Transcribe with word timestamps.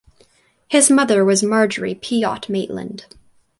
His 0.67 0.89
mother 0.89 1.23
was 1.23 1.43
Marjory 1.43 1.93
Pyott 1.93 2.49
Maitland. 2.49 3.05